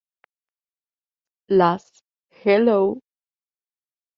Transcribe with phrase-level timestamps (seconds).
[1.47, 2.01] Las
[2.31, 3.01] Hello!